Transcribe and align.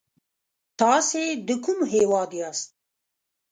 تاسې 0.79 1.21
د 1.47 1.49
کوم 1.63 1.79
هيواد 1.93 2.29
ياست؟ 2.39 2.69